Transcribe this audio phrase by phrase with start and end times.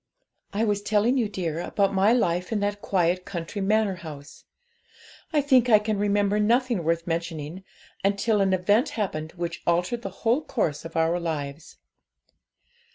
[0.53, 4.45] 'I was telling you, dear, about my life in that quiet country manor house.
[5.31, 7.63] I think I can remember nothing worth mentioning,
[8.03, 11.77] until an event happened which altered the whole course of our lives.